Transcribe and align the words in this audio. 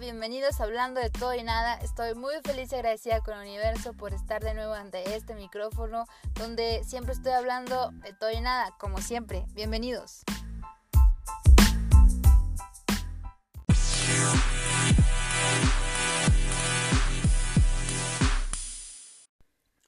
Bienvenidos 0.00 0.58
a 0.58 0.64
Hablando 0.64 1.00
de 1.00 1.10
Todo 1.10 1.34
y 1.34 1.42
Nada. 1.42 1.74
Estoy 1.74 2.14
muy 2.14 2.34
feliz 2.42 2.72
y 2.72 2.76
agradecida 2.76 3.20
con 3.20 3.34
el 3.34 3.42
universo 3.42 3.92
por 3.92 4.14
estar 4.14 4.42
de 4.42 4.54
nuevo 4.54 4.72
ante 4.72 5.14
este 5.14 5.34
micrófono 5.34 6.06
donde 6.32 6.82
siempre 6.82 7.12
estoy 7.12 7.32
hablando 7.32 7.90
de 7.90 8.14
todo 8.14 8.30
y 8.30 8.40
nada, 8.40 8.74
como 8.78 9.02
siempre. 9.02 9.44
Bienvenidos. 9.52 10.22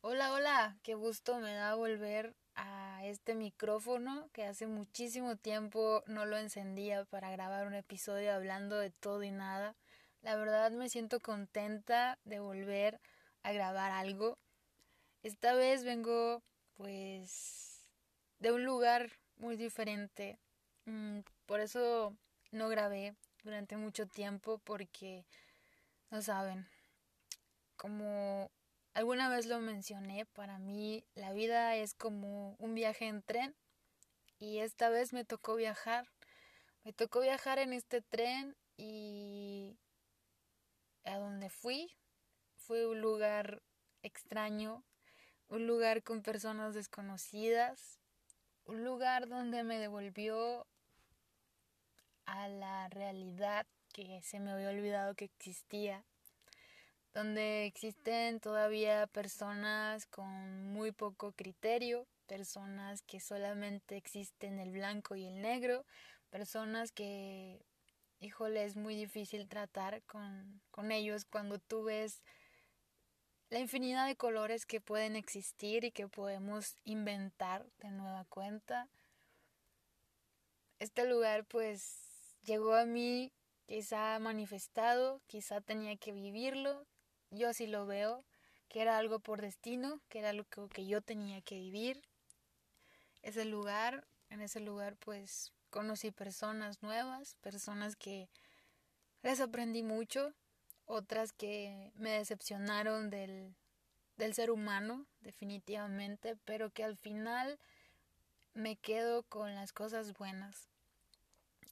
Hola, 0.02 0.32
hola, 0.34 0.77
qué 0.82 0.95
gusto 0.95 1.39
me 1.39 1.55
da 1.55 1.75
volver 1.77 2.36
a 2.57 3.05
este 3.05 3.34
micrófono 3.34 4.29
que 4.32 4.45
hace 4.45 4.66
muchísimo 4.66 5.36
tiempo 5.36 6.02
no 6.06 6.27
lo 6.27 6.36
encendía 6.36 7.06
para 7.06 7.30
grabar 7.30 7.66
un 7.66 7.74
episodio 7.74 8.34
hablando 8.34 8.78
de 8.78 8.91
todo 8.91 9.23
y 9.23 9.30
nada. 9.30 9.74
La 10.24 10.37
verdad 10.37 10.73
me 10.73 10.88
siento 10.88 11.20
contenta 11.20 12.19
de 12.24 12.41
volver 12.41 12.98
a 13.42 13.52
grabar 13.52 13.92
algo. 13.92 14.38
Esta 15.23 15.55
vez 15.55 15.84
vengo 15.84 16.42
pues 16.73 17.87
de 18.38 18.50
un 18.50 18.64
lugar 18.64 19.12
muy 19.37 19.56
diferente. 19.56 20.38
Mm, 20.87 21.20
por 21.45 21.60
eso 21.60 22.16
no 22.52 22.70
grabé 22.70 23.14
durante 23.42 23.77
mucho 23.77 24.06
tiempo 24.06 24.59
porque 24.64 25.27
no 26.10 26.23
saben. 26.23 26.66
Como 27.77 28.50
Alguna 28.95 29.28
vez 29.28 29.47
lo 29.47 29.59
mencioné, 29.59 30.25
para 30.25 30.59
mí 30.59 31.05
la 31.16 31.33
vida 31.33 31.75
es 31.75 31.95
como 31.95 32.55
un 32.61 32.75
viaje 32.75 33.09
en 33.09 33.22
tren 33.22 33.56
y 34.38 34.61
esta 34.61 34.88
vez 34.88 35.12
me 35.12 35.25
tocó 35.25 35.56
viajar. 35.56 36.09
Me 36.84 36.92
tocó 36.92 37.20
viajar 37.20 37.58
en 37.58 37.72
este 37.72 38.02
tren 38.02 38.56
y 38.77 39.77
a 41.05 41.19
donde 41.19 41.50
fui 41.50 41.94
fue 42.56 42.86
un 42.86 43.00
lugar 43.00 43.62
extraño, 44.02 44.84
un 45.48 45.66
lugar 45.66 46.02
con 46.02 46.22
personas 46.22 46.74
desconocidas, 46.74 47.98
un 48.64 48.84
lugar 48.84 49.28
donde 49.28 49.62
me 49.64 49.78
devolvió 49.78 50.66
a 52.24 52.48
la 52.48 52.88
realidad 52.88 53.66
que 53.92 54.22
se 54.22 54.41
me 54.41 54.52
había 54.52 54.70
olvidado 54.70 55.14
que 55.14 55.27
existía 55.27 56.05
donde 57.14 57.64
existen 57.66 58.41
todavía 58.41 59.06
personas 59.06 60.05
con 60.06 60.72
muy 60.72 60.91
poco 60.91 61.33
criterio, 61.33 62.06
personas 62.27 63.02
que 63.02 63.20
solamente 63.20 63.96
existen 63.96 64.58
el 64.58 64.72
blanco 64.72 65.14
y 65.14 65.24
el 65.24 65.41
negro, 65.41 65.86
personas 66.30 66.91
que, 66.91 67.64
híjole, 68.25 68.64
es 68.64 68.75
muy 68.75 68.97
difícil 68.97 69.47
tratar 69.48 70.03
con, 70.05 70.62
con 70.70 70.91
ellos 70.92 71.27
cuando 71.27 71.58
tú 71.58 71.84
ves 71.84 72.22
la 73.50 73.58
infinidad 73.58 74.06
de 74.06 74.17
colores 74.17 74.64
que 74.64 74.80
pueden 74.80 75.14
existir 75.14 75.84
y 75.84 75.92
que 75.92 76.08
podemos 76.08 76.75
inventar 76.84 77.67
de 77.78 77.91
nueva 77.91 78.25
cuenta. 78.25 78.89
Este 80.78 81.06
lugar 81.06 81.45
pues 81.45 82.36
llegó 82.45 82.75
a 82.75 82.86
mí 82.86 83.30
quizá 83.67 84.19
manifestado, 84.19 85.20
quizá 85.27 85.61
tenía 85.61 85.97
que 85.97 86.12
vivirlo, 86.12 86.86
yo 87.30 87.48
así 87.48 87.67
lo 87.67 87.86
veo, 87.86 88.25
que 88.69 88.80
era 88.80 88.98
algo 88.98 89.20
por 89.20 89.41
destino, 89.41 90.00
que 90.08 90.19
era 90.20 90.30
algo 90.30 90.47
que 90.69 90.86
yo 90.86 91.02
tenía 91.02 91.42
que 91.42 91.56
vivir. 91.56 92.02
Ese 93.22 93.45
lugar, 93.45 94.06
en 94.30 94.41
ese 94.41 94.61
lugar 94.61 94.97
pues 94.97 95.53
conocí 95.75 96.12
personas 96.12 96.84
nuevas, 96.84 97.34
personas 97.41 97.97
que 97.97 98.28
les 99.25 99.41
aprendí 99.41 99.83
mucho, 99.83 100.33
otras 100.86 101.33
que 101.33 101.90
me 101.96 102.11
decepcionaron 102.11 103.11
del, 103.11 103.57
del 104.17 104.35
ser 104.35 104.52
humano, 104.52 105.05
definitivamente, 105.20 106.36
pero 106.45 106.70
que 106.70 106.85
al 106.85 106.96
final 106.96 107.58
me 108.52 108.77
quedo 108.77 109.24
con 109.24 109.57
las 109.57 109.73
cosas 109.73 110.12
buenas. 110.12 110.68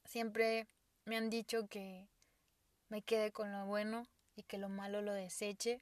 Siempre 0.03 0.67
me 1.05 1.15
han 1.15 1.29
dicho 1.29 1.69
que 1.69 2.09
me 2.89 3.03
quede 3.03 3.31
con 3.31 3.53
lo 3.53 3.65
bueno, 3.65 4.05
y 4.35 4.43
que 4.43 4.57
lo 4.57 4.67
malo 4.67 5.01
lo 5.01 5.13
deseche. 5.13 5.81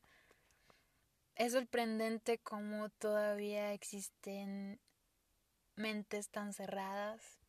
Es 1.34 1.54
sorprendente 1.54 2.38
cómo 2.38 2.90
todavía 2.90 3.74
existen 3.74 4.80
mentes 5.76 6.30
tan 6.30 6.54
cerradas, 6.54 7.41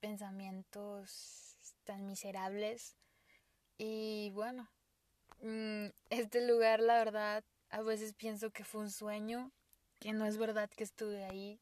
pensamientos 0.00 1.74
tan 1.84 2.06
miserables. 2.06 2.96
Y 3.76 4.30
bueno, 4.34 4.68
mm, 5.42 5.86
este 6.10 6.46
lugar 6.46 6.80
la 6.80 6.98
verdad 6.98 7.44
a 7.70 7.82
veces 7.82 8.14
pienso 8.14 8.50
que 8.50 8.64
fue 8.64 8.82
un 8.82 8.90
sueño, 8.90 9.52
que 10.00 10.12
no 10.12 10.26
es 10.26 10.38
verdad 10.38 10.70
que 10.70 10.84
estuve 10.84 11.24
ahí. 11.24 11.60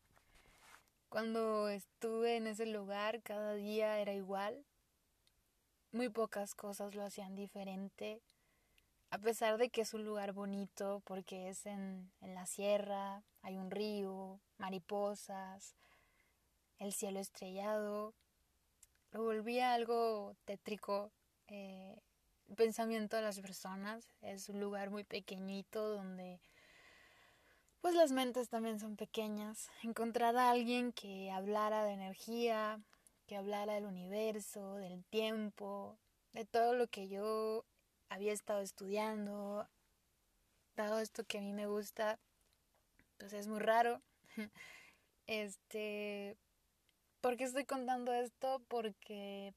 Cuando 1.08 1.68
estuve 1.68 2.36
en 2.36 2.46
ese 2.46 2.66
lugar 2.66 3.22
cada 3.22 3.54
día 3.54 3.98
era 3.98 4.12
igual. 4.12 4.64
Muy 5.92 6.08
pocas 6.08 6.54
cosas 6.54 6.94
lo 6.94 7.04
hacían 7.04 7.36
diferente 7.36 8.20
a 9.10 9.18
pesar 9.18 9.56
de 9.56 9.70
que 9.70 9.82
es 9.82 9.94
un 9.94 10.04
lugar 10.04 10.32
bonito 10.32 11.02
porque 11.04 11.48
es 11.48 11.66
en, 11.66 12.10
la 12.20 12.46
sierra, 12.46 13.22
hay 13.42 13.56
un 13.56 13.70
río, 13.70 14.40
mariposas, 14.58 15.76
el 16.78 16.92
cielo 16.92 17.20
estrellado, 17.20 18.14
volvía 19.16 19.74
algo 19.74 20.36
tétrico. 20.44 21.12
Eh, 21.48 21.96
el 22.48 22.54
pensamiento 22.54 23.16
de 23.16 23.22
las 23.22 23.40
personas 23.40 24.06
es 24.20 24.48
un 24.48 24.60
lugar 24.60 24.90
muy 24.90 25.04
pequeñito 25.04 25.88
donde 25.88 26.40
pues 27.80 27.94
las 27.94 28.10
mentes 28.12 28.48
también 28.48 28.80
son 28.80 28.96
pequeñas. 28.96 29.70
Encontrar 29.82 30.36
a 30.36 30.50
alguien 30.50 30.92
que 30.92 31.30
hablara 31.30 31.84
de 31.84 31.92
energía, 31.92 32.80
que 33.26 33.36
hablara 33.36 33.74
del 33.74 33.84
universo, 33.84 34.74
del 34.74 35.04
tiempo, 35.04 35.98
de 36.32 36.44
todo 36.44 36.74
lo 36.74 36.88
que 36.88 37.08
yo 37.08 37.64
había 38.08 38.32
estado 38.32 38.60
estudiando, 38.60 39.68
dado 40.76 40.98
esto 41.00 41.24
que 41.24 41.38
a 41.38 41.40
mí 41.40 41.52
me 41.52 41.66
gusta, 41.66 42.18
pues 43.18 43.32
es 43.32 43.48
muy 43.48 43.60
raro. 43.60 44.02
Este, 45.28 46.36
¿por 47.26 47.36
qué 47.36 47.42
estoy 47.42 47.64
contando 47.64 48.12
esto? 48.12 48.62
Porque, 48.68 49.52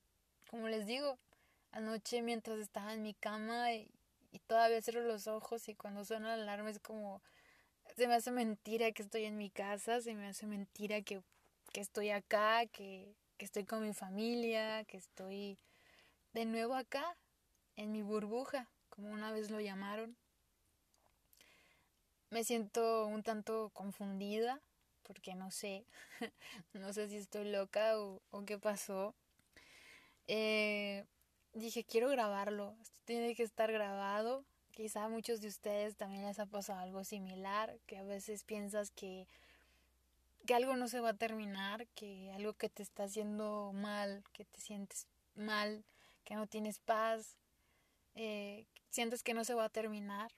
como 0.49 0.67
les 0.69 0.87
digo, 0.87 1.19
anoche 1.71 2.23
mientras 2.23 2.57
estaba 2.57 2.95
en 2.95 3.03
mi 3.03 3.13
cama 3.13 3.73
y, 3.73 3.91
todavía 4.47 4.81
cierro 4.81 5.03
los 5.03 5.27
ojos 5.27 5.69
y 5.69 5.75
cuando 5.75 6.03
suena 6.03 6.35
la 6.35 6.41
alarma 6.41 6.71
es 6.71 6.79
como, 6.79 7.21
se 7.95 8.07
me 8.07 8.15
hace 8.15 8.31
mentira 8.31 8.91
que 8.91 9.03
estoy 9.03 9.25
en 9.25 9.37
mi 9.37 9.51
casa, 9.51 10.01
se 10.01 10.15
me 10.15 10.29
hace 10.29 10.47
mentira 10.47 11.03
que, 11.03 11.21
que 11.71 11.81
estoy 11.81 12.09
acá, 12.09 12.65
que, 12.65 13.13
que 13.37 13.45
estoy 13.45 13.65
con 13.65 13.83
mi 13.83 13.93
familia, 13.93 14.83
que 14.85 14.97
estoy 14.97 15.59
de 16.33 16.45
nuevo 16.45 16.73
acá, 16.73 17.17
en 17.75 17.91
mi 17.91 18.01
burbuja, 18.01 18.67
como 18.89 19.11
una 19.11 19.31
vez 19.31 19.51
lo 19.51 19.59
llamaron. 19.59 20.17
Me 22.31 22.43
siento 22.43 23.05
un 23.05 23.21
tanto 23.21 23.69
confundida 23.75 24.59
porque 25.09 25.33
no 25.33 25.49
sé, 25.49 25.87
no 26.73 26.93
sé 26.93 27.09
si 27.09 27.17
estoy 27.17 27.49
loca 27.49 27.99
o, 27.99 28.21
qué 28.45 28.59
pasó. 28.59 29.15
Eh, 30.27 31.03
dije, 31.53 31.83
quiero 31.83 32.09
grabarlo, 32.09 32.75
esto 32.79 32.99
tiene 33.05 33.33
que 33.33 33.41
estar 33.41 33.71
grabado. 33.71 34.45
Quizá 34.69 35.05
a 35.05 35.09
muchos 35.09 35.41
de 35.41 35.47
ustedes 35.47 35.95
también 35.95 36.25
les 36.25 36.37
ha 36.37 36.45
pasado 36.45 36.81
algo 36.81 37.03
similar, 37.03 37.79
que 37.87 37.97
a 37.97 38.03
veces 38.03 38.43
piensas 38.43 38.91
que, 38.91 39.27
que 40.45 40.53
algo 40.53 40.75
no 40.75 40.87
se 40.87 40.99
va 40.99 41.09
a 41.09 41.17
terminar, 41.17 41.87
que 41.95 42.31
algo 42.33 42.53
que 42.53 42.69
te 42.69 42.83
está 42.83 43.05
haciendo 43.05 43.71
mal, 43.73 44.23
que 44.31 44.45
te 44.45 44.61
sientes 44.61 45.07
mal, 45.33 45.83
que 46.23 46.35
no 46.35 46.45
tienes 46.45 46.77
paz, 46.77 47.35
eh, 48.13 48.67
sientes 48.91 49.23
que 49.23 49.33
no 49.33 49.43
se 49.43 49.55
va 49.55 49.65
a 49.65 49.69
terminar 49.69 50.31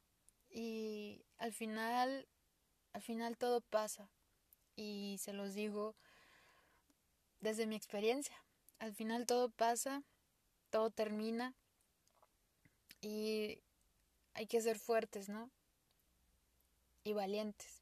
y 0.50 1.25
al 1.40 1.51
final, 1.51 2.25
al 2.94 3.01
final 3.01 3.36
todo 3.36 3.60
pasa 3.60 4.10
y 4.81 5.18
se 5.19 5.33
los 5.33 5.54
digo 5.54 5.95
desde 7.39 7.68
mi 7.68 7.75
experiencia. 7.75 8.36
Al 8.80 8.94
final 8.94 9.25
todo 9.25 9.50
pasa, 9.50 10.04
todo 10.69 10.89
termina 10.89 11.54
y 13.01 13.62
hay 14.33 14.48
que 14.48 14.62
ser 14.62 14.80
fuertes, 14.80 15.30
¿no? 15.30 15.50
Y 17.04 17.13
valientes. 17.13 17.81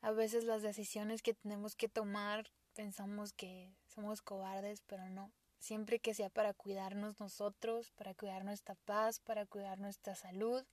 A 0.00 0.10
veces 0.10 0.44
las 0.44 0.62
decisiones 0.62 1.22
que 1.22 1.34
tenemos 1.34 1.76
que 1.76 1.88
tomar 1.88 2.50
pensamos 2.74 3.32
que 3.32 3.72
somos 3.86 4.22
cobardes, 4.22 4.82
pero 4.86 5.08
no 5.08 5.30
siempre 5.58 5.98
que 5.98 6.14
sea 6.14 6.28
para 6.28 6.54
cuidarnos 6.54 7.18
nosotros, 7.18 7.90
para 7.92 8.14
cuidar 8.14 8.44
nuestra 8.44 8.74
paz, 8.74 9.18
para 9.20 9.46
cuidar 9.46 9.78
nuestra 9.78 10.14
salud, 10.14 10.64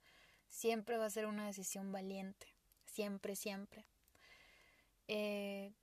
siempre 0.50 0.98
va 0.98 1.06
a 1.06 1.10
ser 1.10 1.26
una 1.26 1.48
decisión 1.48 1.92
valiente, 1.92 2.48
siempre, 2.86 3.36
siempre. 3.36 3.86
Eh, 5.08 5.74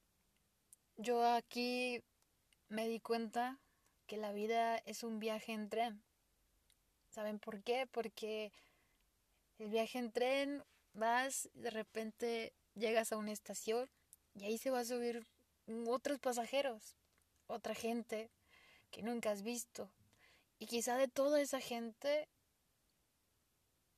yo 0.96 1.24
aquí 1.24 2.02
me 2.68 2.88
di 2.88 3.00
cuenta 3.00 3.58
que 4.06 4.16
la 4.16 4.32
vida 4.32 4.76
es 4.78 5.02
un 5.02 5.18
viaje 5.18 5.52
en 5.52 5.68
tren. 5.68 6.02
¿Saben 7.10 7.38
por 7.38 7.62
qué? 7.62 7.86
Porque 7.90 8.52
el 9.58 9.68
viaje 9.68 9.98
en 9.98 10.12
tren, 10.12 10.64
vas, 10.94 11.48
de 11.54 11.70
repente 11.70 12.52
llegas 12.74 13.12
a 13.12 13.16
una 13.16 13.32
estación 13.32 13.90
y 14.34 14.44
ahí 14.44 14.58
se 14.58 14.70
va 14.70 14.80
a 14.80 14.84
subir 14.84 15.26
otros 15.86 16.18
pasajeros, 16.18 16.96
otra 17.46 17.74
gente 17.74 18.30
que 18.90 19.02
nunca 19.02 19.30
has 19.30 19.42
visto. 19.42 19.90
Y 20.58 20.66
quizá 20.66 20.96
de 20.96 21.08
toda 21.08 21.40
esa 21.40 21.60
gente 21.60 22.28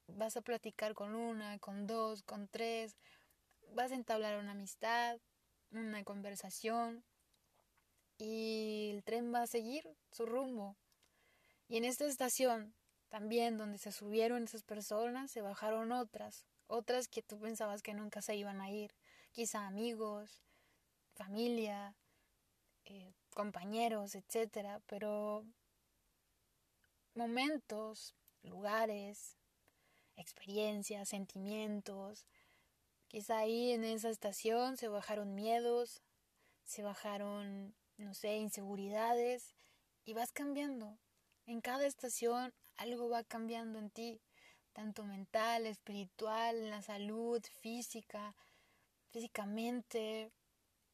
vas 0.06 0.36
a 0.36 0.42
platicar 0.42 0.94
con 0.94 1.14
una, 1.14 1.58
con 1.58 1.86
dos, 1.86 2.22
con 2.22 2.48
tres, 2.48 2.96
vas 3.74 3.92
a 3.92 3.96
entablar 3.96 4.38
una 4.38 4.52
amistad, 4.52 5.18
una 5.70 6.04
conversación 6.04 7.04
y 8.18 8.90
el 8.92 9.02
tren 9.02 9.32
va 9.32 9.42
a 9.42 9.46
seguir 9.46 9.96
su 10.10 10.26
rumbo. 10.26 10.76
Y 11.68 11.76
en 11.76 11.84
esta 11.84 12.04
estación, 12.04 12.74
también 13.08 13.56
donde 13.56 13.78
se 13.78 13.92
subieron 13.92 14.44
esas 14.44 14.62
personas, 14.62 15.30
se 15.30 15.40
bajaron 15.40 15.92
otras, 15.92 16.46
otras 16.66 17.08
que 17.08 17.22
tú 17.22 17.38
pensabas 17.38 17.82
que 17.82 17.94
nunca 17.94 18.22
se 18.22 18.36
iban 18.36 18.60
a 18.60 18.70
ir, 18.70 18.94
quizá 19.32 19.66
amigos, 19.66 20.42
familia, 21.14 21.96
eh, 22.84 23.14
compañeros, 23.30 24.14
etcétera, 24.14 24.80
pero 24.86 25.44
momentos, 27.14 28.14
lugares, 28.42 29.38
experiencias, 30.16 31.08
sentimientos. 31.08 32.26
Quizá 33.12 33.40
ahí 33.40 33.72
en 33.72 33.84
esa 33.84 34.08
estación 34.08 34.78
se 34.78 34.88
bajaron 34.88 35.34
miedos, 35.34 36.00
se 36.64 36.82
bajaron, 36.82 37.74
no 37.98 38.14
sé, 38.14 38.36
inseguridades 38.36 39.54
y 40.06 40.14
vas 40.14 40.32
cambiando. 40.32 40.98
En 41.44 41.60
cada 41.60 41.84
estación 41.84 42.54
algo 42.74 43.10
va 43.10 43.22
cambiando 43.22 43.78
en 43.78 43.90
ti, 43.90 44.22
tanto 44.72 45.04
mental, 45.04 45.66
espiritual, 45.66 46.56
en 46.56 46.70
la 46.70 46.80
salud, 46.80 47.42
física, 47.60 48.34
físicamente. 49.10 50.32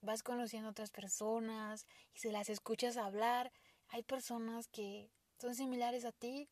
Vas 0.00 0.24
conociendo 0.24 0.70
otras 0.70 0.90
personas 0.90 1.86
y 2.14 2.18
si 2.18 2.32
las 2.32 2.48
escuchas 2.48 2.96
hablar, 2.96 3.52
hay 3.90 4.02
personas 4.02 4.66
que 4.66 5.08
son 5.38 5.54
similares 5.54 6.04
a 6.04 6.10
ti 6.10 6.48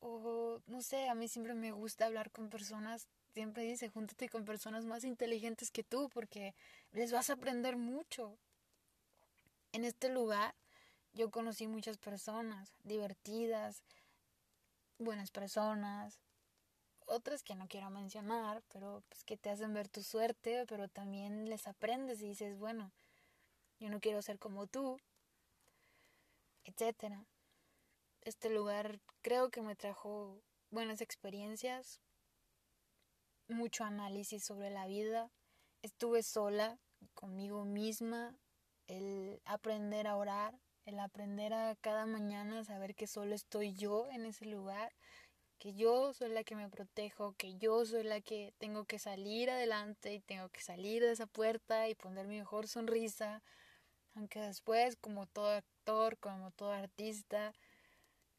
o 0.00 0.62
no 0.64 0.80
sé, 0.80 1.10
a 1.10 1.14
mí 1.14 1.28
siempre 1.28 1.52
me 1.52 1.72
gusta 1.72 2.06
hablar 2.06 2.30
con 2.30 2.48
personas, 2.48 3.10
siempre 3.36 3.64
dice, 3.64 3.90
júntate 3.90 4.30
con 4.30 4.46
personas 4.46 4.86
más 4.86 5.04
inteligentes 5.04 5.70
que 5.70 5.84
tú 5.84 6.08
porque 6.08 6.54
les 6.92 7.12
vas 7.12 7.28
a 7.28 7.34
aprender 7.34 7.76
mucho. 7.76 8.38
En 9.72 9.84
este 9.84 10.08
lugar 10.08 10.54
yo 11.12 11.30
conocí 11.30 11.66
muchas 11.66 11.98
personas 11.98 12.72
divertidas, 12.82 13.82
buenas 14.98 15.30
personas, 15.30 16.18
otras 17.04 17.42
que 17.42 17.54
no 17.54 17.68
quiero 17.68 17.90
mencionar, 17.90 18.62
pero 18.72 19.02
pues 19.10 19.22
que 19.22 19.36
te 19.36 19.50
hacen 19.50 19.74
ver 19.74 19.90
tu 19.90 20.02
suerte, 20.02 20.64
pero 20.66 20.88
también 20.88 21.50
les 21.50 21.66
aprendes 21.66 22.22
y 22.22 22.28
dices, 22.28 22.56
bueno, 22.56 22.90
yo 23.80 23.90
no 23.90 24.00
quiero 24.00 24.22
ser 24.22 24.38
como 24.38 24.66
tú, 24.66 24.96
etcétera 26.64 27.26
este 28.26 28.50
lugar 28.50 28.98
creo 29.22 29.50
que 29.50 29.62
me 29.62 29.76
trajo 29.76 30.42
buenas 30.70 31.00
experiencias, 31.00 32.00
mucho 33.48 33.84
análisis 33.84 34.44
sobre 34.44 34.70
la 34.70 34.86
vida. 34.86 35.30
Estuve 35.82 36.22
sola 36.22 36.78
conmigo 37.14 37.64
misma, 37.64 38.36
el 38.86 39.40
aprender 39.44 40.06
a 40.06 40.16
orar, 40.16 40.58
el 40.84 40.98
aprender 41.00 41.52
a 41.52 41.74
cada 41.76 42.06
mañana 42.06 42.64
saber 42.64 42.94
que 42.94 43.06
solo 43.06 43.34
estoy 43.34 43.72
yo 43.72 44.06
en 44.10 44.24
ese 44.26 44.46
lugar, 44.46 44.94
que 45.58 45.74
yo 45.74 46.12
soy 46.12 46.30
la 46.30 46.44
que 46.44 46.54
me 46.54 46.68
protejo, 46.68 47.34
que 47.34 47.56
yo 47.56 47.84
soy 47.84 48.04
la 48.04 48.20
que 48.20 48.52
tengo 48.58 48.84
que 48.84 48.98
salir 48.98 49.50
adelante 49.50 50.14
y 50.14 50.20
tengo 50.20 50.48
que 50.50 50.60
salir 50.60 51.02
de 51.02 51.12
esa 51.12 51.26
puerta 51.26 51.88
y 51.88 51.94
poner 51.94 52.26
mi 52.26 52.38
mejor 52.38 52.68
sonrisa, 52.68 53.42
aunque 54.14 54.40
después, 54.40 54.96
como 54.96 55.26
todo 55.26 55.50
actor, 55.50 56.18
como 56.18 56.50
todo 56.52 56.72
artista, 56.72 57.52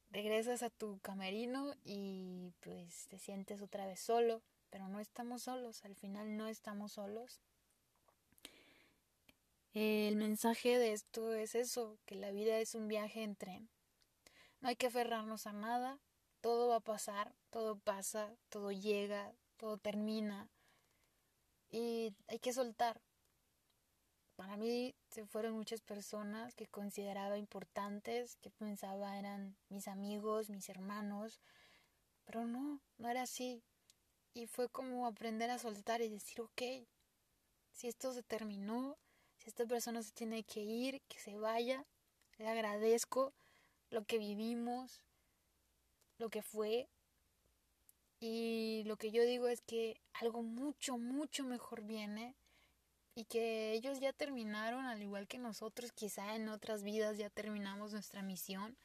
regresas 0.09 0.63
a 0.63 0.69
tu 0.69 0.99
camerino 0.99 1.73
y 1.83 2.53
pues 2.61 3.07
te 3.07 3.19
sientes 3.19 3.61
otra 3.61 3.85
vez 3.85 3.99
solo, 3.99 4.41
pero 4.69 4.87
no 4.87 4.99
estamos 4.99 5.43
solos, 5.43 5.83
al 5.85 5.95
final 5.95 6.37
no 6.37 6.47
estamos 6.47 6.93
solos. 6.93 7.41
El 9.73 10.15
mensaje 10.15 10.79
de 10.79 10.93
esto 10.93 11.33
es 11.33 11.53
eso, 11.53 11.99
que 12.05 12.15
la 12.15 12.31
vida 12.31 12.59
es 12.59 12.73
un 12.73 12.87
viaje 12.87 13.23
en 13.23 13.35
tren. 13.35 13.69
No 14.59 14.69
hay 14.69 14.75
que 14.75 14.87
aferrarnos 14.87 15.45
a 15.45 15.53
nada, 15.53 15.99
todo 16.41 16.69
va 16.69 16.77
a 16.77 16.79
pasar, 16.79 17.35
todo 17.49 17.77
pasa, 17.77 18.35
todo 18.49 18.71
llega, 18.71 19.33
todo 19.57 19.77
termina 19.77 20.49
y 21.69 22.15
hay 22.27 22.39
que 22.39 22.53
soltar. 22.53 23.01
Para 24.35 24.55
mí 24.55 24.95
se 25.09 25.25
fueron 25.25 25.53
muchas 25.53 25.81
personas 25.81 26.53
que 26.53 26.67
consideraba 26.67 27.37
importantes, 27.37 28.35
que 28.37 28.51
pensaba 28.51 29.17
eran 29.17 29.57
mis 29.69 29.87
amigos, 29.87 30.49
mis 30.49 30.69
hermanos, 30.69 31.41
pero 32.25 32.45
no, 32.45 32.79
no 32.97 33.09
era 33.09 33.23
así. 33.23 33.63
Y 34.37 34.45
fue 34.45 34.69
como 34.69 35.07
aprender 35.07 35.49
a 35.49 35.57
soltar 35.57 36.03
y 36.03 36.09
decir, 36.09 36.41
ok, 36.41 36.61
si 37.71 37.87
esto 37.87 38.13
se 38.13 38.21
terminó, 38.21 38.95
si 39.37 39.49
esta 39.49 39.65
persona 39.65 40.03
se 40.03 40.11
tiene 40.11 40.43
que 40.43 40.59
ir, 40.59 41.01
que 41.07 41.17
se 41.17 41.35
vaya, 41.39 41.87
le 42.37 42.47
agradezco 42.47 43.33
lo 43.89 44.05
que 44.05 44.19
vivimos, 44.19 45.01
lo 46.19 46.29
que 46.29 46.43
fue. 46.43 46.87
Y 48.19 48.83
lo 48.85 48.97
que 48.97 49.09
yo 49.09 49.23
digo 49.25 49.47
es 49.47 49.61
que 49.61 49.99
algo 50.13 50.43
mucho, 50.43 50.99
mucho 50.99 51.43
mejor 51.43 51.81
viene 51.81 52.35
y 53.15 53.25
que 53.25 53.71
ellos 53.71 53.99
ya 53.99 54.13
terminaron, 54.13 54.85
al 54.85 55.01
igual 55.01 55.27
que 55.27 55.39
nosotros, 55.39 55.91
quizá 55.93 56.35
en 56.35 56.47
otras 56.49 56.83
vidas 56.83 57.17
ya 57.17 57.31
terminamos 57.31 57.91
nuestra 57.91 58.21
misión, 58.21 58.77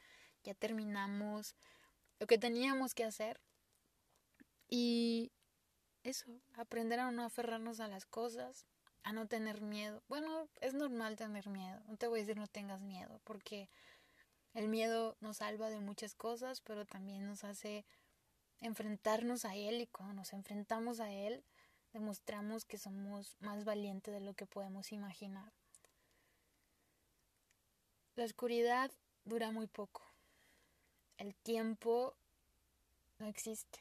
ya 0.44 0.55
terminamos 0.55 1.56
lo 2.20 2.26
que 2.26 2.38
teníamos 2.38 2.94
que 2.94 3.05
hacer. 3.05 3.38
Y 4.75 5.31
eso, 6.02 6.26
aprender 6.54 7.00
a 7.00 7.10
no 7.10 7.25
aferrarnos 7.25 7.81
a 7.81 7.88
las 7.88 8.06
cosas, 8.06 8.66
a 9.04 9.12
no 9.12 9.26
tener 9.26 9.60
miedo. 9.60 10.02
Bueno, 10.08 10.49
es 10.60 10.75
normal 10.75 11.16
tener 11.16 11.49
miedo, 11.49 11.81
no 11.87 11.96
te 11.96 12.06
voy 12.06 12.20
a 12.20 12.22
decir 12.22 12.36
no 12.36 12.46
tengas 12.46 12.82
miedo, 12.82 13.20
porque 13.24 13.69
el 14.55 14.69
miedo 14.69 15.17
nos 15.20 15.38
salva 15.38 15.70
de 15.70 15.81
muchas 15.81 16.15
cosas, 16.15 16.60
pero 16.60 16.84
también 16.84 17.27
nos 17.27 17.44
hace 17.44 17.84
enfrentarnos 18.60 19.44
a 19.44 19.56
él 19.56 19.81
y 19.81 19.86
cuando 19.86 20.15
nos 20.15 20.32
enfrentamos 20.32 21.00
a 21.00 21.10
él, 21.10 21.43
demostramos 21.93 22.65
que 22.65 22.79
somos 22.79 23.36
más 23.41 23.65
valientes 23.65 24.15
de 24.15 24.20
lo 24.20 24.34
que 24.34 24.46
podemos 24.46 24.93
imaginar. 24.93 25.53
La 28.15 28.24
oscuridad 28.24 28.91
dura 29.24 29.50
muy 29.50 29.67
poco. 29.67 30.03
El 31.17 31.34
tiempo 31.34 32.15
no 33.19 33.27
existe. 33.27 33.81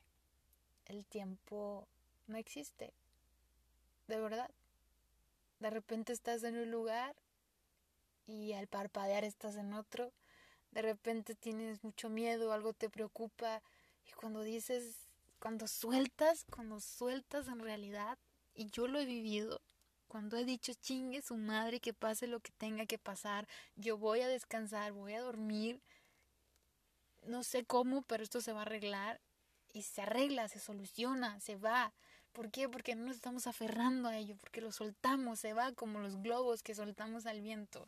El 0.85 1.05
tiempo 1.05 1.87
no 2.27 2.37
existe. 2.37 2.93
De 4.07 4.19
verdad. 4.19 4.49
De 5.59 5.69
repente 5.69 6.13
estás 6.13 6.43
en 6.43 6.57
un 6.57 6.71
lugar 6.71 7.15
y 8.25 8.53
al 8.53 8.67
parpadear 8.67 9.23
estás 9.23 9.55
en 9.55 9.73
otro. 9.73 10.11
De 10.71 10.81
repente 10.81 11.35
tienes 11.35 11.83
mucho 11.83 12.09
miedo, 12.09 12.53
algo 12.53 12.73
te 12.73 12.89
preocupa 12.89 13.61
y 14.07 14.11
cuando 14.13 14.41
dices 14.41 15.07
cuando 15.41 15.67
sueltas, 15.67 16.45
cuando 16.51 16.79
sueltas 16.79 17.47
en 17.47 17.59
realidad, 17.59 18.19
y 18.53 18.69
yo 18.69 18.87
lo 18.87 18.99
he 18.99 19.05
vivido, 19.05 19.59
cuando 20.07 20.37
he 20.37 20.45
dicho 20.45 20.71
chingue 20.73 21.23
su 21.23 21.35
madre 21.35 21.79
que 21.79 21.93
pase 21.93 22.27
lo 22.27 22.41
que 22.41 22.51
tenga 22.51 22.85
que 22.85 22.99
pasar, 22.99 23.47
yo 23.75 23.97
voy 23.97 24.21
a 24.21 24.27
descansar, 24.27 24.91
voy 24.91 25.13
a 25.13 25.21
dormir, 25.21 25.81
no 27.23 27.43
sé 27.43 27.65
cómo, 27.65 28.03
pero 28.03 28.23
esto 28.23 28.39
se 28.39 28.53
va 28.53 28.59
a 28.59 28.61
arreglar 28.63 29.19
y 29.73 29.81
se 29.81 30.03
arregla, 30.03 30.47
se 30.47 30.59
soluciona, 30.59 31.39
se 31.39 31.55
va. 31.55 31.91
¿Por 32.33 32.49
qué? 32.49 32.69
Porque 32.69 32.95
no 32.95 33.05
nos 33.05 33.17
estamos 33.17 33.47
aferrando 33.47 34.07
a 34.07 34.17
ello, 34.17 34.35
porque 34.37 34.61
lo 34.61 34.71
soltamos, 34.71 35.39
se 35.39 35.53
va 35.53 35.73
como 35.73 35.99
los 35.99 36.21
globos 36.21 36.63
que 36.63 36.75
soltamos 36.75 37.25
al 37.25 37.41
viento. 37.41 37.87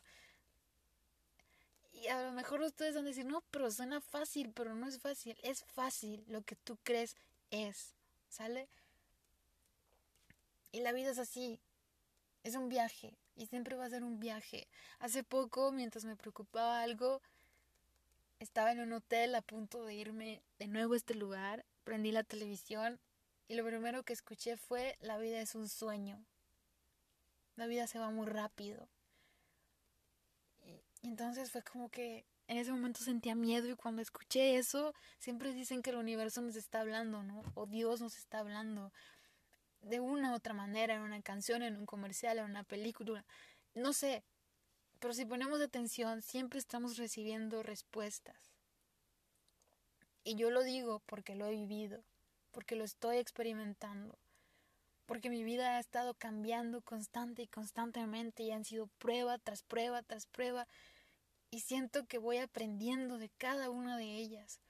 Y 1.92 2.08
a 2.08 2.22
lo 2.22 2.32
mejor 2.32 2.60
ustedes 2.60 2.94
van 2.94 3.04
a 3.04 3.08
decir, 3.08 3.24
no, 3.24 3.42
pero 3.50 3.70
suena 3.70 4.00
fácil, 4.00 4.52
pero 4.52 4.74
no 4.74 4.86
es 4.86 4.98
fácil, 4.98 5.38
es 5.42 5.64
fácil 5.64 6.24
lo 6.28 6.42
que 6.42 6.56
tú 6.56 6.76
crees 6.82 7.16
es, 7.50 7.94
¿sale? 8.28 8.68
Y 10.72 10.80
la 10.80 10.92
vida 10.92 11.10
es 11.10 11.18
así, 11.18 11.60
es 12.42 12.56
un 12.56 12.68
viaje 12.68 13.16
y 13.36 13.46
siempre 13.46 13.76
va 13.76 13.86
a 13.86 13.90
ser 13.90 14.04
un 14.04 14.20
viaje. 14.20 14.68
Hace 14.98 15.24
poco, 15.24 15.72
mientras 15.72 16.04
me 16.04 16.16
preocupaba 16.16 16.82
algo, 16.82 17.22
estaba 18.40 18.72
en 18.72 18.80
un 18.80 18.92
hotel 18.92 19.34
a 19.34 19.40
punto 19.42 19.84
de 19.84 19.94
irme 19.94 20.42
de 20.58 20.66
nuevo 20.66 20.94
a 20.94 20.96
este 20.96 21.14
lugar, 21.14 21.64
prendí 21.84 22.12
la 22.12 22.24
televisión 22.24 23.00
y 23.48 23.54
lo 23.54 23.64
primero 23.64 24.02
que 24.02 24.12
escuché 24.12 24.56
fue 24.56 24.96
la 25.00 25.18
vida 25.18 25.40
es 25.40 25.54
un 25.54 25.68
sueño. 25.68 26.24
La 27.56 27.66
vida 27.66 27.86
se 27.86 27.98
va 27.98 28.10
muy 28.10 28.26
rápido. 28.26 28.88
Y 31.02 31.08
entonces 31.08 31.50
fue 31.50 31.62
como 31.62 31.90
que 31.90 32.24
en 32.46 32.58
ese 32.58 32.72
momento 32.72 33.00
sentía 33.00 33.34
miedo 33.34 33.68
y 33.68 33.76
cuando 33.76 34.02
escuché 34.02 34.56
eso, 34.56 34.94
siempre 35.18 35.52
dicen 35.52 35.82
que 35.82 35.90
el 35.90 35.96
universo 35.96 36.40
nos 36.40 36.56
está 36.56 36.80
hablando, 36.80 37.22
¿no? 37.22 37.42
O 37.54 37.66
Dios 37.66 38.00
nos 38.00 38.16
está 38.16 38.38
hablando 38.40 38.92
de 39.80 40.00
una 40.00 40.32
u 40.32 40.34
otra 40.34 40.54
manera, 40.54 40.94
en 40.94 41.02
una 41.02 41.20
canción, 41.22 41.62
en 41.62 41.76
un 41.76 41.86
comercial, 41.86 42.38
en 42.38 42.46
una 42.46 42.64
película, 42.64 43.24
no 43.74 43.92
sé, 43.92 44.24
pero 44.98 45.12
si 45.12 45.26
ponemos 45.26 45.60
atención, 45.60 46.22
siempre 46.22 46.58
estamos 46.58 46.96
recibiendo 46.96 47.62
respuestas. 47.62 48.54
Y 50.22 50.36
yo 50.36 50.50
lo 50.50 50.62
digo 50.62 51.02
porque 51.04 51.34
lo 51.34 51.46
he 51.46 51.50
vivido, 51.50 52.02
porque 52.54 52.76
lo 52.76 52.84
estoy 52.84 53.16
experimentando, 53.16 54.16
porque 55.06 55.28
mi 55.28 55.42
vida 55.42 55.76
ha 55.76 55.80
estado 55.80 56.14
cambiando 56.14 56.80
constante 56.80 57.42
y 57.42 57.48
constantemente 57.48 58.44
y 58.44 58.52
han 58.52 58.64
sido 58.64 58.86
prueba 58.98 59.38
tras 59.38 59.62
prueba 59.64 60.02
tras 60.02 60.26
prueba 60.26 60.66
y 61.50 61.60
siento 61.60 62.06
que 62.06 62.18
voy 62.18 62.38
aprendiendo 62.38 63.18
de 63.18 63.28
cada 63.28 63.70
una 63.70 63.96
de 63.96 64.16
ellas. 64.16 64.60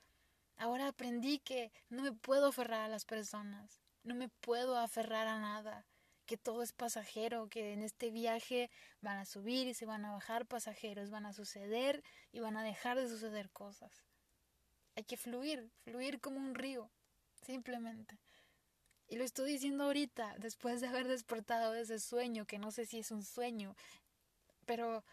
Ahora 0.57 0.89
aprendí 0.89 1.39
que 1.39 1.73
no 1.91 2.03
me 2.03 2.13
puedo 2.13 2.47
aferrar 2.47 2.81
a 2.81 2.89
las 2.89 3.05
personas, 3.05 3.81
no 4.03 4.15
me 4.15 4.29
puedo 4.29 4.79
aferrar 4.79 5.27
a 5.27 5.39
nada, 5.39 5.87
que 6.27 6.37
todo 6.37 6.63
es 6.63 6.73
pasajero, 6.73 7.49
que 7.49 7.73
en 7.73 7.83
este 7.83 8.11
viaje 8.11 8.71
van 9.03 9.19
a 9.19 9.27
subir 9.27 9.67
y 9.67 9.75
se 9.75 9.87
van 9.87 10.05
a 10.05 10.13
bajar 10.13 10.47
pasajeros, 10.47 11.11
van 11.11 11.27
a 11.27 11.33
suceder 11.33 12.03
y 12.33 12.41
van 12.41 12.57
a 12.57 12.63
dejar 12.63 12.99
de 12.99 13.09
suceder 13.09 13.51
cosas. 13.51 14.05
Hay 14.97 15.05
que 15.05 15.17
fluir, 15.17 15.71
fluir 15.83 16.21
como 16.21 16.39
un 16.39 16.55
río, 16.55 16.91
simplemente. 17.45 18.19
Y 19.09 19.17
lo 19.17 19.25
estoy 19.25 19.53
diciendo 19.53 19.85
ahorita, 19.85 20.35
después 20.39 20.81
de 20.81 20.89
haber 20.89 21.07
despertado 21.07 21.73
de 21.73 21.83
ese 21.83 21.99
sueño, 22.01 22.47
que 22.47 22.59
no 22.59 22.71
sé 22.71 22.87
si 22.87 22.99
es 22.99 23.11
un 23.11 23.23
sueño, 23.23 23.77
pero 24.67 25.05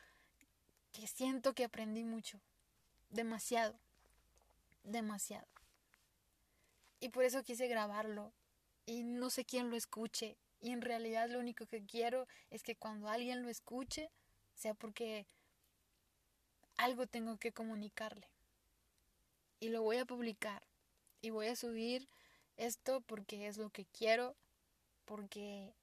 que 0.92 1.08
siento 1.08 1.54
que 1.54 1.66
aprendí 1.66 2.04
mucho, 2.04 2.40
demasiado, 3.10 3.76
demasiado. 4.84 5.48
Y 7.00 7.10
por 7.10 7.24
eso 7.24 7.44
quise 7.44 7.68
grabarlo 7.68 8.32
y 8.86 9.04
no 9.04 9.30
sé 9.30 9.46
quién 9.46 9.70
lo 9.70 9.76
escuche. 9.76 10.38
Y 10.62 10.72
en 10.72 10.82
realidad 10.82 11.30
lo 11.30 11.40
único 11.40 11.66
que 11.66 11.84
quiero 11.84 12.28
es 12.52 12.62
que 12.64 12.76
cuando 12.76 13.10
alguien 13.10 13.42
lo 13.42 13.50
escuche 13.50 14.12
sea 14.56 14.74
porque 14.76 15.26
algo 16.78 17.08
tengo 17.08 17.38
que 17.38 17.52
comunicarle. 17.52 18.28
Y 19.60 19.70
lo 19.70 19.82
voy 19.82 19.98
a 19.98 20.06
publicar. 20.06 20.62
Y 21.22 21.30
voy 21.30 21.48
a 21.48 21.56
subir 21.56 22.08
esto 22.58 23.02
porque 23.02 23.48
es 23.48 23.58
lo 23.58 23.70
que 23.70 23.86
quiero. 23.86 24.36
Porque 25.06 25.74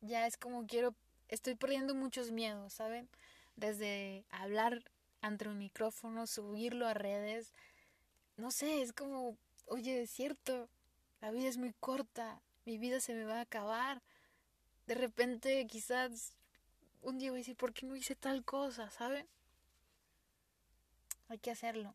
ya 0.00 0.26
es 0.26 0.36
como 0.36 0.66
quiero. 0.66 0.94
Estoy 1.28 1.54
perdiendo 1.54 1.94
muchos 1.94 2.30
miedos, 2.30 2.74
¿saben? 2.74 3.08
desde 3.56 4.24
hablar 4.30 4.82
ante 5.20 5.48
un 5.48 5.58
micrófono, 5.58 6.26
subirlo 6.26 6.86
a 6.86 6.94
redes. 6.94 7.52
No 8.36 8.50
sé, 8.50 8.82
es 8.82 8.92
como, 8.92 9.36
oye, 9.66 10.02
es 10.02 10.10
cierto, 10.10 10.68
la 11.20 11.30
vida 11.30 11.48
es 11.48 11.56
muy 11.56 11.72
corta, 11.74 12.42
mi 12.64 12.78
vida 12.78 13.00
se 13.00 13.14
me 13.14 13.24
va 13.24 13.38
a 13.38 13.42
acabar. 13.42 14.02
De 14.86 14.94
repente 14.94 15.66
quizás 15.66 16.34
un 17.02 17.18
día 17.18 17.30
voy 17.30 17.38
a 17.38 17.42
decir, 17.42 17.56
¿por 17.56 17.72
qué 17.72 17.86
no 17.86 17.96
hice 17.96 18.16
tal 18.16 18.44
cosa? 18.44 18.90
¿Sabe? 18.90 19.26
Hay 21.28 21.38
que 21.38 21.50
hacerlo. 21.50 21.94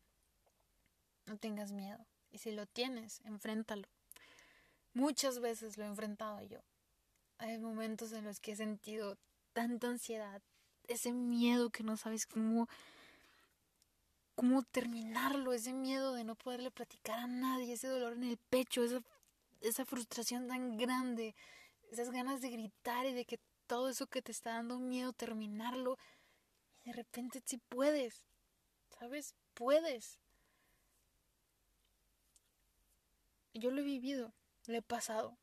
No 1.26 1.36
tengas 1.36 1.72
miedo. 1.72 2.04
Y 2.30 2.38
si 2.38 2.52
lo 2.52 2.66
tienes, 2.66 3.20
enfréntalo. 3.24 3.88
Muchas 4.94 5.40
veces 5.40 5.76
lo 5.76 5.84
he 5.84 5.88
enfrentado 5.88 6.42
yo. 6.42 6.60
Hay 7.38 7.58
momentos 7.58 8.12
en 8.12 8.24
los 8.24 8.40
que 8.40 8.52
he 8.52 8.56
sentido 8.56 9.16
tanta 9.52 9.88
ansiedad, 9.88 10.42
ese 10.88 11.12
miedo 11.12 11.70
que 11.70 11.82
no 11.82 11.96
sabes 11.96 12.26
cómo, 12.26 12.68
cómo 14.34 14.62
terminarlo, 14.62 15.52
ese 15.52 15.72
miedo 15.72 16.14
de 16.14 16.24
no 16.24 16.34
poderle 16.34 16.70
platicar 16.70 17.18
a 17.18 17.26
nadie, 17.26 17.74
ese 17.74 17.88
dolor 17.88 18.14
en 18.14 18.24
el 18.24 18.36
pecho, 18.36 18.82
esa, 18.82 19.00
esa 19.60 19.84
frustración 19.84 20.48
tan 20.48 20.76
grande, 20.76 21.34
esas 21.90 22.10
ganas 22.10 22.40
de 22.40 22.50
gritar 22.50 23.06
y 23.06 23.12
de 23.12 23.24
que 23.24 23.38
todo 23.66 23.88
eso 23.88 24.06
que 24.06 24.22
te 24.22 24.32
está 24.32 24.54
dando 24.54 24.78
miedo 24.78 25.12
terminarlo 25.12 25.96
y 26.84 26.90
de 26.90 26.96
repente 26.96 27.42
sí 27.44 27.58
puedes, 27.68 28.26
¿sabes? 28.98 29.34
Puedes. 29.54 30.18
Yo 33.52 33.70
lo 33.70 33.80
he 33.80 33.84
vivido, 33.84 34.32
lo 34.66 34.76
he 34.76 34.82
pasado 34.82 35.36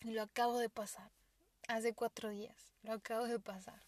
y 0.00 0.10
lo 0.10 0.22
acabo 0.22 0.58
de 0.58 0.68
pasar. 0.68 1.10
Hace 1.68 1.94
cuatro 1.94 2.28
días, 2.28 2.72
lo 2.82 2.92
acabo 2.92 3.26
de 3.26 3.40
pasar. 3.40 3.82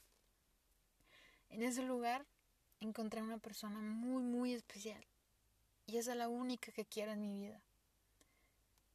En 1.50 1.62
ese 1.62 1.82
lugar 1.82 2.26
encontré 2.80 3.20
a 3.20 3.24
una 3.24 3.38
persona 3.38 3.80
muy, 3.80 4.22
muy 4.22 4.54
especial. 4.54 5.04
Y 5.86 5.98
esa 5.98 6.12
es 6.12 6.18
la 6.18 6.28
única 6.28 6.72
que 6.72 6.86
quiero 6.86 7.12
en 7.12 7.20
mi 7.20 7.34
vida. 7.34 7.60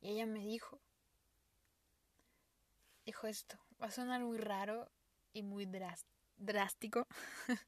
Y 0.02 0.10
ella 0.10 0.26
me 0.26 0.40
dijo, 0.40 0.80
dijo 3.06 3.28
esto, 3.28 3.60
va 3.82 3.88
a 3.88 3.92
sonar 3.92 4.22
muy 4.22 4.38
raro 4.38 4.90
y 5.34 5.44
muy 5.44 5.70
drástico, 6.38 7.08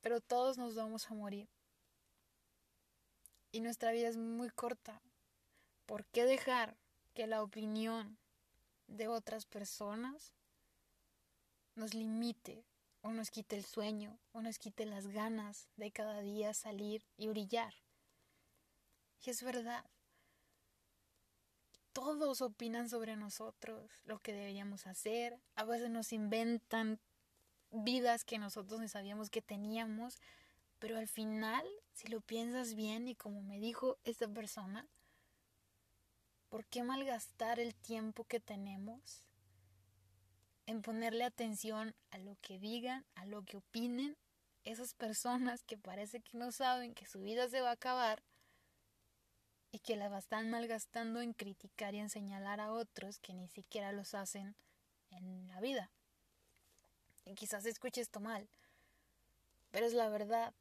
pero 0.00 0.20
todos 0.20 0.58
nos 0.58 0.74
vamos 0.74 1.10
a 1.10 1.14
morir. 1.14 1.48
Y 3.52 3.60
nuestra 3.60 3.92
vida 3.92 4.08
es 4.08 4.16
muy 4.16 4.50
corta. 4.50 5.00
¿Por 5.86 6.04
qué 6.06 6.24
dejar 6.24 6.76
que 7.14 7.26
la 7.26 7.42
opinión 7.42 8.18
de 8.86 9.08
otras 9.08 9.46
personas 9.46 10.34
nos 11.74 11.94
limite 11.94 12.64
o 13.02 13.12
nos 13.12 13.30
quite 13.30 13.56
el 13.56 13.64
sueño 13.64 14.18
o 14.32 14.42
nos 14.42 14.58
quite 14.58 14.84
las 14.84 15.06
ganas 15.08 15.68
de 15.76 15.90
cada 15.90 16.20
día 16.20 16.52
salir 16.54 17.06
y 17.16 17.28
brillar. 17.28 17.74
Y 19.24 19.30
es 19.30 19.42
verdad. 19.42 19.84
Todos 21.92 22.40
opinan 22.40 22.88
sobre 22.88 23.16
nosotros, 23.16 23.90
lo 24.04 24.18
que 24.20 24.32
deberíamos 24.32 24.86
hacer. 24.86 25.40
A 25.56 25.64
veces 25.64 25.90
nos 25.90 26.12
inventan 26.12 27.00
vidas 27.70 28.24
que 28.24 28.38
nosotros 28.38 28.80
no 28.80 28.88
sabíamos 28.88 29.30
que 29.30 29.42
teníamos. 29.42 30.18
Pero 30.80 30.98
al 30.98 31.06
final, 31.06 31.64
si 31.92 32.08
lo 32.08 32.20
piensas 32.20 32.74
bien 32.74 33.06
y 33.06 33.14
como 33.14 33.42
me 33.42 33.60
dijo 33.60 33.98
esta 34.02 34.26
persona, 34.26 34.88
¿por 36.48 36.66
qué 36.66 36.82
malgastar 36.82 37.60
el 37.60 37.76
tiempo 37.76 38.24
que 38.24 38.40
tenemos 38.40 39.22
en 40.66 40.82
ponerle 40.82 41.24
atención 41.24 41.94
a 42.10 42.18
lo 42.18 42.36
que 42.40 42.58
digan, 42.58 43.04
a 43.14 43.26
lo 43.26 43.44
que 43.44 43.58
opinen 43.58 44.16
esas 44.64 44.94
personas 44.94 45.62
que 45.64 45.78
parece 45.78 46.20
que 46.20 46.36
no 46.36 46.50
saben 46.52 46.94
que 46.94 47.06
su 47.06 47.22
vida 47.22 47.48
se 47.48 47.60
va 47.60 47.70
a 47.70 47.74
acabar 47.74 48.22
y 49.72 49.78
que 49.80 49.96
la 49.96 50.16
están 50.18 50.50
malgastando 50.50 51.20
en 51.20 51.32
criticar 51.32 51.94
y 51.94 51.98
en 51.98 52.10
señalar 52.10 52.60
a 52.60 52.72
otros 52.72 53.18
que 53.18 53.34
ni 53.34 53.48
siquiera 53.48 53.92
los 53.92 54.14
hacen 54.14 54.56
en 55.10 55.46
la 55.48 55.60
vida. 55.60 55.90
Y 57.24 57.34
quizás 57.34 57.66
escuche 57.66 58.00
esto 58.00 58.20
mal, 58.20 58.48
pero 59.70 59.86
es 59.86 59.92
la 59.92 60.08
verdad. 60.08 60.54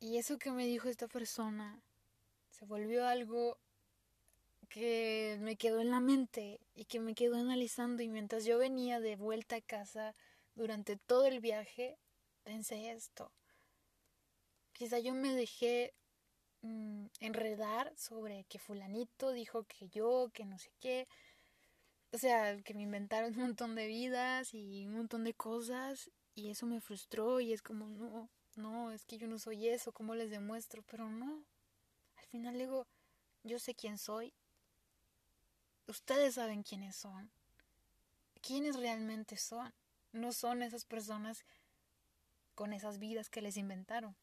Y 0.00 0.18
eso 0.18 0.38
que 0.38 0.52
me 0.52 0.66
dijo 0.66 0.88
esta 0.88 1.08
persona 1.08 1.82
se 2.50 2.64
volvió 2.64 3.06
algo 3.06 3.58
que 4.68 5.38
me 5.40 5.56
quedó 5.56 5.80
en 5.80 5.90
la 5.90 6.00
mente 6.00 6.60
y 6.74 6.84
que 6.84 7.00
me 7.00 7.14
quedó 7.14 7.36
analizando 7.36 8.02
y 8.02 8.08
mientras 8.08 8.44
yo 8.44 8.58
venía 8.58 9.00
de 9.00 9.16
vuelta 9.16 9.56
a 9.56 9.60
casa 9.60 10.14
durante 10.54 10.96
todo 10.96 11.26
el 11.26 11.40
viaje, 11.40 11.98
pensé 12.44 12.90
esto. 12.90 13.32
Quizá 14.72 14.98
yo 14.98 15.14
me 15.14 15.34
dejé 15.34 15.94
mm, 16.62 17.06
enredar 17.20 17.92
sobre 17.96 18.44
que 18.44 18.58
fulanito 18.58 19.32
dijo 19.32 19.64
que 19.64 19.88
yo, 19.88 20.30
que 20.32 20.44
no 20.44 20.58
sé 20.58 20.70
qué. 20.80 21.08
O 22.12 22.18
sea, 22.18 22.60
que 22.62 22.74
me 22.74 22.82
inventaron 22.82 23.34
un 23.34 23.40
montón 23.40 23.74
de 23.74 23.86
vidas 23.86 24.54
y 24.54 24.86
un 24.86 24.96
montón 24.96 25.24
de 25.24 25.34
cosas 25.34 26.10
y 26.34 26.50
eso 26.50 26.66
me 26.66 26.80
frustró 26.80 27.40
y 27.40 27.52
es 27.52 27.62
como, 27.62 27.88
no, 27.88 28.28
no, 28.58 28.92
es 28.92 29.04
que 29.06 29.18
yo 29.18 29.26
no 29.26 29.38
soy 29.38 29.68
eso, 29.68 29.92
¿cómo 29.92 30.14
les 30.14 30.30
demuestro? 30.30 30.82
Pero 30.90 31.08
no, 31.08 31.44
al 32.16 32.26
final 32.26 32.58
digo, 32.58 32.86
yo 33.44 33.58
sé 33.58 33.74
quién 33.74 33.96
soy, 33.96 34.34
Ustedes 35.88 36.34
saben 36.34 36.62
quiénes 36.64 36.96
son. 36.96 37.30
¿Quiénes 38.42 38.76
realmente 38.76 39.38
son? 39.38 39.72
No 40.12 40.32
son 40.32 40.62
esas 40.62 40.84
personas 40.84 41.46
con 42.54 42.74
esas 42.74 42.98
vidas 42.98 43.30
que 43.30 43.40
les 43.40 43.56
inventaron. 43.56 44.14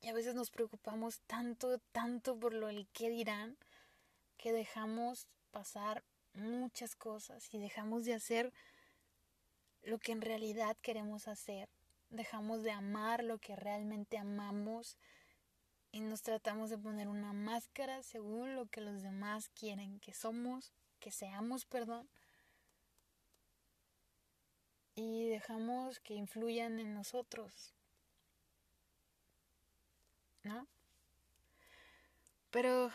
Y 0.00 0.08
a 0.08 0.12
veces 0.12 0.36
nos 0.36 0.52
preocupamos 0.52 1.18
tanto, 1.26 1.78
tanto 1.90 2.38
por 2.38 2.54
lo 2.54 2.68
el 2.68 2.86
que 2.90 3.10
dirán, 3.10 3.58
que 4.36 4.52
dejamos 4.52 5.26
pasar 5.50 6.04
muchas 6.32 6.94
cosas 6.94 7.52
y 7.52 7.58
dejamos 7.58 8.04
de 8.04 8.14
hacer 8.14 8.52
lo 9.82 9.98
que 9.98 10.12
en 10.12 10.20
realidad 10.20 10.76
queremos 10.80 11.26
hacer. 11.26 11.68
Dejamos 12.10 12.62
de 12.62 12.72
amar 12.72 13.24
lo 13.24 13.38
que 13.38 13.56
realmente 13.56 14.18
amamos 14.18 14.98
y 15.92 16.00
nos 16.00 16.22
tratamos 16.22 16.70
de 16.70 16.78
poner 16.78 17.08
una 17.08 17.32
máscara 17.32 18.02
según 18.02 18.54
lo 18.54 18.66
que 18.66 18.80
los 18.80 19.02
demás 19.02 19.48
quieren 19.48 20.00
que 20.00 20.12
somos, 20.12 20.72
que 20.98 21.10
seamos, 21.10 21.64
perdón. 21.64 22.08
y 25.00 25.28
dejamos 25.28 25.98
que 26.00 26.14
influyan 26.14 26.78
en 26.78 26.94
nosotros. 26.94 27.74
¿No? 30.42 30.66
Pero 32.50 32.90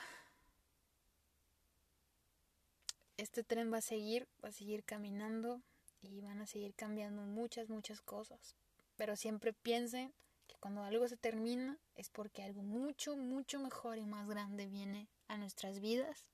este 3.18 3.44
tren 3.44 3.72
va 3.72 3.78
a 3.78 3.82
seguir, 3.82 4.28
va 4.44 4.50
a 4.50 4.52
seguir 4.52 4.84
caminando 4.84 5.62
y 6.02 6.22
van 6.22 6.42
a 6.42 6.48
seguir 6.48 6.76
cambiando 6.76 7.22
muchas, 7.24 7.70
muchas 7.70 8.02
cosas. 8.02 8.56
Pero 8.96 9.16
siempre 9.16 9.54
piensen 9.54 10.14
que 10.48 10.56
cuando 10.60 10.84
algo 10.84 11.08
se 11.08 11.18
termina 11.18 11.78
es 11.96 12.10
porque 12.10 12.44
algo 12.44 12.62
mucho, 12.62 13.18
mucho 13.18 13.60
mejor 13.60 13.98
y 13.98 14.06
más 14.06 14.28
grande 14.28 14.68
viene 14.68 15.10
a 15.28 15.38
nuestras 15.38 15.80
vidas. 15.80 16.26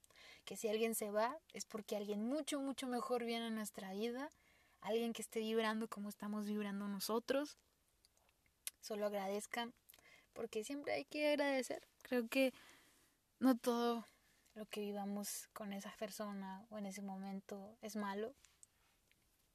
Que 0.46 0.58
si 0.58 0.68
alguien 0.68 0.96
se 0.96 1.12
va 1.12 1.40
es 1.54 1.66
porque 1.66 1.96
alguien 1.96 2.24
mucho, 2.24 2.60
mucho 2.60 2.88
mejor 2.88 3.26
viene 3.26 3.48
a 3.48 3.50
nuestra 3.52 3.94
vida. 3.94 4.30
Alguien 4.82 5.14
que 5.14 5.22
esté 5.22 5.40
vibrando 5.40 5.88
como 5.88 6.10
estamos 6.10 6.46
vibrando 6.46 6.88
nosotros. 6.88 7.58
Solo 8.80 9.06
agradezcan 9.06 9.74
porque 10.34 10.64
siempre 10.64 10.94
hay 10.94 11.06
que 11.06 11.30
agradecer. 11.30 11.88
Creo 12.02 12.28
que 12.28 12.54
no 13.40 13.58
todo 13.58 14.08
lo 14.56 14.66
que 14.66 14.82
vivamos 14.82 15.48
con 15.54 15.74
esa 15.74 15.92
persona 15.98 16.66
o 16.70 16.78
en 16.78 16.86
ese 16.86 17.02
momento 17.02 17.78
es 17.82 17.96
malo. 17.96 18.34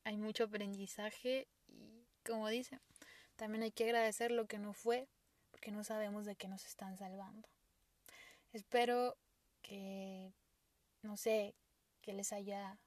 Hay 0.05 0.17
mucho 0.17 0.45
aprendizaje 0.45 1.49
y 1.67 2.07
como 2.25 2.49
dice, 2.49 2.81
también 3.37 3.63
hay 3.63 3.71
que 3.71 3.85
agradecer 3.85 4.31
lo 4.31 4.47
que 4.47 4.59
no 4.59 4.73
fue 4.73 5.09
porque 5.51 5.71
no 5.71 5.85
sabemos 5.85 6.27
de 6.27 6.37
qué 6.37 6.49
nos 6.49 6.67
están 6.67 6.97
salvando. 6.99 7.49
Espero 8.53 9.17
que, 9.63 10.33
no 11.03 11.17
sé, 11.17 11.55
que 12.03 12.13
les 12.13 12.33
haya 12.33 12.79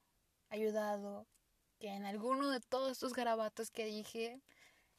ayudado, 0.50 1.28
que 1.80 1.90
en 1.90 2.06
alguno 2.06 2.50
de 2.50 2.60
todos 2.60 2.92
estos 2.92 3.14
garabatos 3.14 3.72
que 3.72 3.86
dije, 3.86 4.42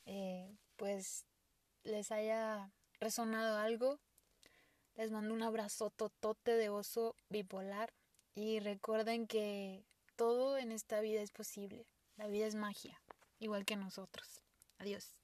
eh, 0.07 0.57
pues 0.77 1.25
les 1.85 2.11
haya 2.13 2.73
resonado 3.01 3.59
algo 3.59 4.01
les 5.01 5.11
mando 5.11 5.33
un 5.33 5.43
abrazo 5.43 5.89
totote 5.89 6.57
de 6.57 6.69
oso 6.69 7.17
bipolar 7.31 7.91
y 8.35 8.61
recuerden 8.61 9.27
que 9.27 9.85
todo 10.15 10.59
en 10.59 10.73
esta 10.73 11.01
vida 11.01 11.23
es 11.23 11.31
posible. 11.31 11.87
La 12.17 12.27
vida 12.27 12.47
es 12.47 12.55
magia, 12.55 13.01
igual 13.39 13.65
que 13.65 13.77
nosotros. 13.77 14.43
Adiós. 14.79 15.20